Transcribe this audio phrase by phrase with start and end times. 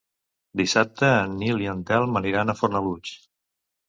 [0.59, 3.13] Dissabte en Nil i en Telm aniran a Fornalutx.